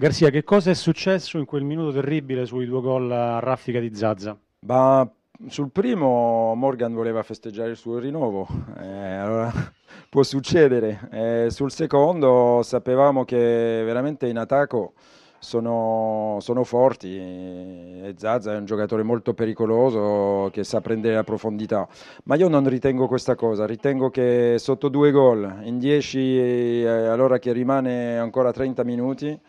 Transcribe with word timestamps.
Garzia, 0.00 0.30
che 0.30 0.44
cosa 0.44 0.70
è 0.70 0.74
successo 0.74 1.38
in 1.38 1.44
quel 1.44 1.64
minuto 1.64 1.90
terribile 1.90 2.46
sui 2.46 2.66
due 2.66 2.80
gol 2.80 3.10
a 3.10 3.40
raffica 3.40 3.80
di 3.80 3.92
Zazza? 3.92 4.38
Ma 4.60 5.10
sul 5.48 5.72
primo 5.72 6.54
Morgan 6.54 6.94
voleva 6.94 7.24
festeggiare 7.24 7.70
il 7.70 7.76
suo 7.76 7.98
rinnovo, 7.98 8.46
eh, 8.80 8.86
allora 8.86 9.52
può 10.08 10.22
succedere. 10.22 11.08
Eh, 11.10 11.46
sul 11.50 11.72
secondo 11.72 12.60
sapevamo 12.62 13.24
che 13.24 13.82
veramente 13.84 14.28
in 14.28 14.38
attacco 14.38 14.92
sono, 15.40 16.36
sono 16.42 16.62
forti 16.62 17.16
e 17.18 18.14
Zazza 18.16 18.54
è 18.54 18.56
un 18.56 18.66
giocatore 18.66 19.02
molto 19.02 19.34
pericoloso 19.34 20.48
che 20.52 20.62
sa 20.62 20.80
prendere 20.80 21.16
la 21.16 21.24
profondità, 21.24 21.88
ma 22.26 22.36
io 22.36 22.46
non 22.46 22.68
ritengo 22.68 23.08
questa 23.08 23.34
cosa, 23.34 23.66
ritengo 23.66 24.10
che 24.10 24.58
sotto 24.60 24.90
due 24.90 25.10
gol 25.10 25.62
in 25.64 25.80
10 25.80 26.18
eh, 26.38 26.86
allora 26.86 27.40
che 27.40 27.50
rimane 27.50 28.16
ancora 28.16 28.52
30 28.52 28.84
minuti 28.84 29.40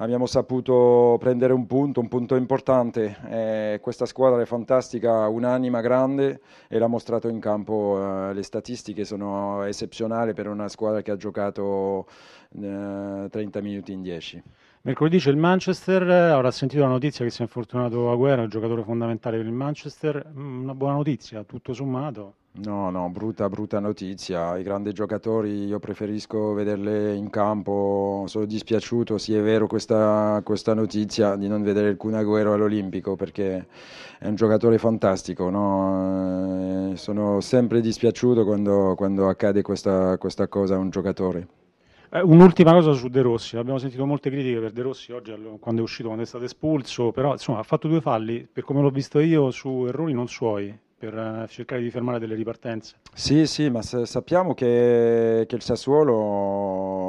abbiamo 0.00 0.26
saputo 0.26 1.16
prendere 1.18 1.52
un 1.52 1.66
punto, 1.66 2.00
un 2.00 2.08
punto 2.08 2.34
importante. 2.34 3.16
Eh, 3.28 3.80
questa 3.80 4.06
squadra 4.06 4.40
è 4.40 4.46
fantastica, 4.46 5.28
un'anima 5.28 5.80
grande 5.80 6.40
e 6.68 6.78
l'ha 6.78 6.86
mostrato 6.86 7.28
in 7.28 7.38
campo. 7.38 7.98
Eh, 8.30 8.34
le 8.34 8.42
statistiche 8.42 9.04
sono 9.04 9.62
eccezionali 9.64 10.32
per 10.34 10.48
una 10.48 10.68
squadra 10.68 11.02
che 11.02 11.10
ha 11.10 11.16
giocato 11.16 12.06
eh, 12.60 13.28
30 13.30 13.60
minuti 13.60 13.92
in 13.92 14.02
10. 14.02 14.42
Mercoledì 14.82 15.18
c'è 15.18 15.30
il 15.30 15.36
Manchester, 15.36 16.02
avrà 16.02 16.50
sentito 16.50 16.82
la 16.82 16.88
notizia 16.88 17.24
che 17.24 17.30
si 17.30 17.40
è 17.40 17.42
infortunato 17.42 18.10
Aguero, 18.10 18.42
il 18.42 18.48
giocatore 18.48 18.82
fondamentale 18.82 19.36
per 19.36 19.46
il 19.46 19.52
Manchester. 19.52 20.32
Mm, 20.34 20.62
una 20.62 20.74
buona 20.74 20.94
notizia, 20.94 21.44
tutto 21.44 21.74
sommato. 21.74 22.36
No, 22.52 22.90
no, 22.90 23.08
brutta, 23.10 23.48
brutta 23.48 23.78
notizia. 23.78 24.58
I 24.58 24.64
grandi 24.64 24.92
giocatori 24.92 25.66
io 25.66 25.78
preferisco 25.78 26.52
vederli 26.52 27.16
in 27.16 27.30
campo. 27.30 28.24
Sono 28.26 28.44
dispiaciuto, 28.44 29.18
sì 29.18 29.34
è 29.34 29.40
vero 29.40 29.66
questa, 29.68 30.40
questa 30.44 30.74
notizia 30.74 31.36
di 31.36 31.46
non 31.46 31.62
vedere 31.62 31.90
il 31.90 31.96
Kun 31.96 32.14
all'Olimpico 32.14 33.14
perché 33.14 33.66
è 34.18 34.26
un 34.26 34.34
giocatore 34.34 34.78
fantastico. 34.78 35.48
No? 35.48 36.90
Eh, 36.92 36.96
sono 36.96 37.40
sempre 37.40 37.80
dispiaciuto 37.80 38.44
quando, 38.44 38.94
quando 38.96 39.28
accade 39.28 39.62
questa, 39.62 40.18
questa 40.18 40.48
cosa 40.48 40.74
a 40.74 40.78
un 40.78 40.90
giocatore. 40.90 41.46
Eh, 42.10 42.20
un'ultima 42.20 42.72
cosa 42.72 42.92
su 42.92 43.08
De 43.08 43.22
Rossi, 43.22 43.56
abbiamo 43.56 43.78
sentito 43.78 44.04
molte 44.04 44.28
critiche 44.28 44.58
per 44.58 44.72
De 44.72 44.82
Rossi 44.82 45.12
oggi 45.12 45.32
quando 45.60 45.80
è 45.80 45.84
uscito, 45.84 46.08
quando 46.08 46.24
è 46.24 46.26
stato 46.26 46.44
espulso, 46.44 47.12
però 47.12 47.32
insomma 47.32 47.60
ha 47.60 47.62
fatto 47.62 47.86
due 47.86 48.00
falli, 48.00 48.46
per 48.52 48.64
come 48.64 48.80
l'ho 48.82 48.90
visto 48.90 49.20
io, 49.20 49.52
su 49.52 49.84
errori 49.86 50.12
non 50.12 50.26
suoi 50.26 50.76
per 51.00 51.16
eh, 51.16 51.46
cercare 51.48 51.80
di 51.80 51.90
fermare 51.90 52.18
delle 52.18 52.34
ripartenze. 52.34 52.96
Sì, 53.14 53.46
sì, 53.46 53.70
ma 53.70 53.80
sappiamo 53.80 54.52
che, 54.52 55.46
che 55.48 55.54
il 55.54 55.62
Sassuolo 55.62 56.99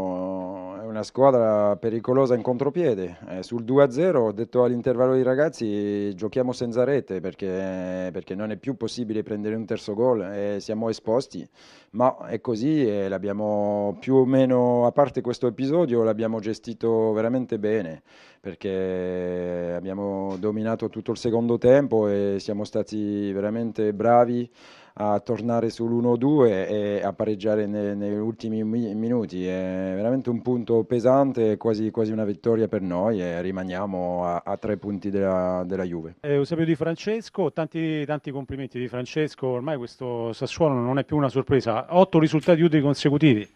una 1.02 1.04
squadra 1.04 1.76
pericolosa 1.78 2.36
in 2.36 2.44
contropiede. 2.44 3.18
Eh, 3.30 3.44
sul 3.44 3.64
2-0 3.64 4.16
ho 4.18 4.32
detto 4.32 4.64
all'intervallo 4.64 5.14
ai 5.14 5.24
ragazzi 5.24 6.14
giochiamo 6.14 6.52
senza 6.52 6.84
rete 6.84 7.20
perché, 7.20 8.10
perché, 8.12 8.36
non 8.36 8.52
è 8.52 8.58
più 8.58 8.78
possibile 8.78 9.24
prendere 9.24 9.56
un 9.56 9.66
terzo 9.66 9.96
gol 9.96 10.22
e 10.22 10.58
siamo 10.60 10.90
esposti, 10.90 11.48
ma 11.92 12.28
è 12.28 12.40
così 12.40 12.88
e 12.88 13.10
l'abbiamo 13.10 13.98
più 14.00 14.16
o 14.16 14.26
meno, 14.26 14.86
a 14.86 14.92
parte 14.92 15.22
questo 15.22 15.48
episodio, 15.48 16.04
l'abbiamo 16.04 16.40
gestito 16.40 17.12
veramente 17.14 17.58
bene 17.58 18.04
perché 18.40 19.74
abbiamo 19.76 20.36
dominato 20.40 20.90
tutto 20.90 21.12
il 21.12 21.18
secondo 21.18 21.58
tempo 21.58 22.08
e 22.08 22.38
siamo 22.40 22.64
stati 22.64 23.32
veramente 23.32 23.94
bravi 23.94 24.50
a 24.96 25.20
tornare 25.20 25.70
sull'1-2 25.70 26.48
e 26.48 27.02
a 27.04 27.14
pareggiare 27.14 27.66
nei, 27.66 27.96
negli 27.96 28.18
ultimi 28.18 28.64
minuti. 28.64 29.46
È 29.46 29.94
veramente 29.96 30.30
un 30.30 30.42
punto 30.42 30.84
pesante, 30.84 31.58
quasi, 31.58 31.92
quasi 31.92 32.12
una 32.12 32.26
vittoria 32.26 32.68
per 32.68 32.82
noi 32.82 33.22
e 33.22 33.42
rimaniamo 33.42 34.26
a, 34.26 34.42
a 34.46 34.58
tre 34.58 34.78
punti 34.78 35.10
della, 35.10 35.64
della 35.66 35.84
Juve. 35.84 36.16
Eh, 36.22 36.34
Eusebio 36.34 36.66
Di 36.66 36.76
Francesco, 36.76 37.52
tanti, 37.52 38.06
tanti 38.06 38.32
complimenti 38.32 38.80
Di 38.80 38.88
Francesco, 38.88 39.48
ormai 39.48 39.78
questo 39.78 40.34
Sassuolo 40.34 40.74
non 40.74 40.98
è 41.00 41.04
più 41.04 41.18
una 41.18 41.30
sorpresa, 41.30 41.88
otto 41.90 42.20
risultati 42.20 42.62
utili 42.62 42.82
consecutivi. 42.82 43.48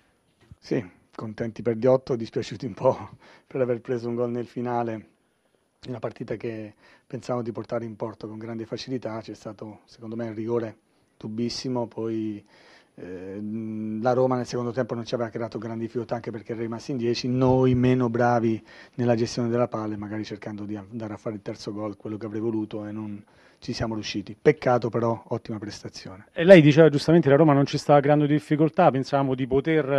Sì, 0.57 0.84
contenti 1.13 1.62
per 1.62 1.75
gli 1.75 1.85
otto, 1.85 2.16
dispiaciuti 2.16 2.66
un 2.66 2.74
po' 2.74 3.09
per 3.45 3.62
aver 3.62 3.81
preso 3.81 4.07
un 4.07 4.16
gol 4.16 4.31
nel 4.31 4.45
finale 4.45 5.09
una 5.88 6.00
partita 6.00 6.35
che 6.35 6.74
pensavamo 7.06 7.44
di 7.44 7.51
portare 7.51 7.85
in 7.85 7.95
porto 7.95 8.28
con 8.28 8.38
grande 8.38 8.66
facilità, 8.66 9.19
c'è 9.22 9.35
stato 9.35 9.81
secondo 9.85 10.16
me 10.16 10.25
il 10.28 10.34
rigore 10.34 10.78
tubissimo, 11.18 11.88
poi 11.88 12.44
eh, 12.96 13.40
la 14.02 14.14
Roma 14.14 14.38
nel 14.38 14.46
secondo 14.46 14.72
tempo 14.72 14.96
non 14.96 15.06
ci 15.06 15.16
aveva 15.16 15.30
creato 15.30 15.58
grandi 15.58 15.86
difficoltà 15.86 16.16
anche 16.16 16.31
perché 16.31 16.53
era 16.53 16.62
rimasti 16.62 16.92
in 16.92 16.98
10, 16.98 17.28
noi 17.28 17.76
meno 17.76 18.09
bravi 18.09 18.62
nella 18.96 19.16
gestione 19.16 19.50
della 19.50 19.68
palla, 19.68 19.98
magari 19.98 20.24
cercando 20.24 20.64
di 20.64 20.75
andare 20.75 21.14
a 21.14 21.18
fare 21.18 21.36
il 21.36 21.42
terzo 21.42 21.74
gol, 21.74 21.98
quello 21.98 22.18
che 22.18 22.25
avrei 22.25 22.42
voluto 22.42 22.86
e 22.86 22.92
non 22.92 23.24
ci 23.59 23.74
siamo 23.74 23.96
riusciti. 23.96 24.38
Peccato 24.40 24.90
però, 24.90 25.24
ottima 25.30 25.58
prestazione. 25.58 26.28
E 26.34 26.44
lei 26.44 26.62
diceva 26.62 26.90
giustamente 26.90 27.28
che 27.28 27.34
la 27.34 27.40
Roma 27.40 27.54
non 27.54 27.66
ci 27.66 27.78
stava 27.78 28.00
creando 28.00 28.25
difficoltà, 28.25 28.92
pensavamo 28.92 29.34
di 29.34 29.48
poter 29.48 29.92
eh, 29.92 29.96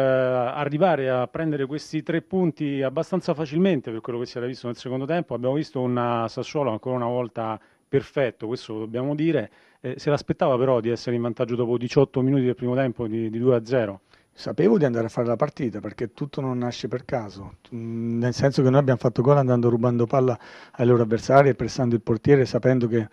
arrivare 0.54 1.10
a 1.10 1.26
prendere 1.26 1.66
questi 1.66 2.02
tre 2.02 2.22
punti 2.22 2.80
abbastanza 2.82 3.34
facilmente 3.34 3.90
per 3.90 4.00
quello 4.00 4.20
che 4.20 4.26
si 4.26 4.38
era 4.38 4.46
visto 4.46 4.68
nel 4.68 4.76
secondo 4.76 5.04
tempo, 5.04 5.34
abbiamo 5.34 5.54
visto 5.54 5.80
un 5.80 6.24
Sassuolo 6.28 6.70
ancora 6.70 6.96
una 6.96 7.06
volta 7.06 7.60
perfetto, 7.88 8.46
questo 8.46 8.74
lo 8.74 8.78
dobbiamo 8.80 9.14
dire. 9.14 9.50
Eh, 9.80 9.94
se 9.98 10.10
l'aspettava 10.10 10.56
però 10.56 10.80
di 10.80 10.90
essere 10.90 11.16
in 11.16 11.22
vantaggio 11.22 11.54
dopo 11.54 11.78
18 11.78 12.20
minuti 12.22 12.44
del 12.44 12.54
primo 12.54 12.74
tempo 12.74 13.06
di, 13.06 13.30
di 13.30 13.40
2-0. 13.40 13.96
Sapevo 14.32 14.76
di 14.76 14.84
andare 14.84 15.06
a 15.06 15.08
fare 15.08 15.26
la 15.26 15.36
partita 15.36 15.80
perché 15.80 16.12
tutto 16.12 16.42
non 16.42 16.58
nasce 16.58 16.88
per 16.88 17.06
caso, 17.06 17.56
mm, 17.74 18.18
nel 18.18 18.34
senso 18.34 18.62
che 18.62 18.68
noi 18.68 18.80
abbiamo 18.80 18.98
fatto 18.98 19.22
gol 19.22 19.38
andando 19.38 19.70
rubando 19.70 20.04
palla 20.04 20.38
ai 20.72 20.86
loro 20.86 21.04
avversari 21.04 21.48
e 21.48 21.54
pressando 21.54 21.94
il 21.94 22.02
portiere 22.02 22.44
sapendo 22.44 22.86
che 22.86 23.08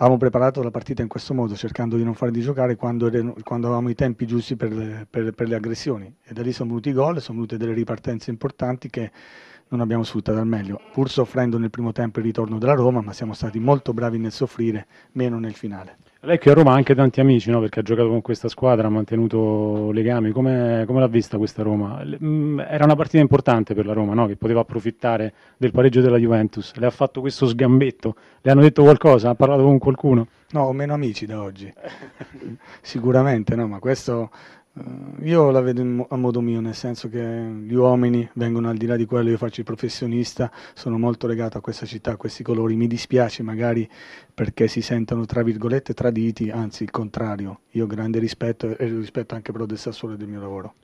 avevamo 0.00 0.18
preparato 0.18 0.62
la 0.62 0.70
partita 0.70 1.00
in 1.02 1.08
questo 1.08 1.32
modo, 1.32 1.54
cercando 1.54 1.96
di 1.96 2.04
non 2.04 2.14
farli 2.14 2.40
giocare 2.40 2.76
quando, 2.76 3.10
quando 3.42 3.66
avevamo 3.66 3.90
i 3.90 3.94
tempi 3.94 4.26
giusti 4.26 4.56
per 4.56 4.72
le, 4.72 5.06
per, 5.08 5.32
per 5.32 5.48
le 5.48 5.54
aggressioni. 5.54 6.14
E 6.22 6.32
da 6.32 6.42
lì 6.42 6.52
sono 6.52 6.70
venuti 6.70 6.88
i 6.90 6.92
gol, 6.92 7.20
sono 7.20 7.36
venute 7.36 7.56
delle 7.58 7.74
ripartenze 7.74 8.30
importanti 8.30 8.88
che 8.88 9.10
non 9.70 9.80
abbiamo 9.80 10.02
sfruttato 10.02 10.38
al 10.38 10.46
meglio, 10.46 10.80
pur 10.92 11.08
soffrendo 11.08 11.58
nel 11.58 11.70
primo 11.70 11.92
tempo 11.92 12.18
il 12.18 12.24
ritorno 12.24 12.58
della 12.58 12.74
Roma, 12.74 13.00
ma 13.00 13.12
siamo 13.12 13.32
stati 13.32 13.58
molto 13.58 13.92
bravi 13.92 14.18
nel 14.18 14.32
soffrire, 14.32 14.86
meno 15.12 15.38
nel 15.38 15.54
finale. 15.54 15.96
Lei 16.22 16.38
qui 16.38 16.50
a 16.50 16.54
Roma 16.54 16.72
ha 16.72 16.74
anche 16.74 16.94
tanti 16.94 17.20
amici, 17.20 17.50
no? 17.50 17.60
perché 17.60 17.80
ha 17.80 17.82
giocato 17.82 18.08
con 18.08 18.20
questa 18.20 18.48
squadra, 18.48 18.88
ha 18.88 18.90
mantenuto 18.90 19.90
legami. 19.90 20.32
Come, 20.32 20.84
come 20.86 21.00
l'ha 21.00 21.06
vista 21.06 21.38
questa 21.38 21.62
Roma? 21.62 22.04
Mm, 22.22 22.60
era 22.60 22.84
una 22.84 22.94
partita 22.94 23.22
importante 23.22 23.72
per 23.72 23.86
la 23.86 23.94
Roma, 23.94 24.12
no? 24.12 24.26
che 24.26 24.36
poteva 24.36 24.60
approfittare 24.60 25.32
del 25.56 25.70
pareggio 25.70 26.02
della 26.02 26.18
Juventus. 26.18 26.74
Le 26.74 26.84
ha 26.84 26.90
fatto 26.90 27.22
questo 27.22 27.46
sgambetto? 27.46 28.16
Le 28.42 28.50
hanno 28.50 28.60
detto 28.60 28.82
qualcosa? 28.82 29.30
Ha 29.30 29.34
parlato 29.34 29.62
con 29.62 29.78
qualcuno? 29.78 30.26
No, 30.50 30.64
ho 30.64 30.72
meno 30.74 30.92
amici 30.92 31.24
da 31.24 31.40
oggi. 31.40 31.72
Sicuramente, 32.82 33.54
no, 33.54 33.66
ma 33.66 33.78
questo 33.78 34.30
io 35.22 35.50
la 35.50 35.60
vedo 35.60 36.06
a 36.08 36.16
modo 36.16 36.40
mio, 36.40 36.60
nel 36.60 36.74
senso 36.74 37.08
che 37.08 37.20
gli 37.20 37.74
uomini 37.74 38.28
vengono 38.34 38.68
al 38.68 38.76
di 38.76 38.86
là 38.86 38.96
di 38.96 39.04
quello, 39.04 39.30
io 39.30 39.36
faccio 39.36 39.60
il 39.60 39.66
professionista, 39.66 40.50
sono 40.74 40.96
molto 40.98 41.26
legato 41.26 41.58
a 41.58 41.60
questa 41.60 41.86
città, 41.86 42.12
a 42.12 42.16
questi 42.16 42.42
colori, 42.42 42.76
mi 42.76 42.86
dispiace 42.86 43.42
magari 43.42 43.88
perché 44.32 44.68
si 44.68 44.80
sentono 44.80 45.26
tra 45.26 45.42
virgolette 45.42 45.92
traditi, 45.92 46.50
anzi 46.50 46.84
il 46.84 46.90
contrario, 46.90 47.62
io 47.70 47.84
ho 47.84 47.86
grande 47.86 48.18
rispetto 48.18 48.76
e 48.76 48.86
rispetto 48.86 49.34
anche 49.34 49.52
però 49.52 49.66
del 49.66 49.78
Sassuolo 49.78 50.14
e 50.14 50.16
del 50.16 50.28
mio 50.28 50.40
lavoro. 50.40 50.74